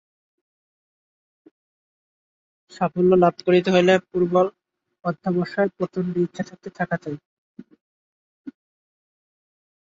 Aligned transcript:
সাফল্য 2.71 3.11
লাভ 3.23 3.35
করিতে 3.45 3.69
হইলে 3.75 3.93
প্রবল 4.09 4.47
অধ্যবসায়, 5.05 5.69
প্রচণ্ড 5.77 6.13
ইচ্ছাশক্তি 6.25 6.69
থাকা 6.77 6.95
চাই। 7.03 7.15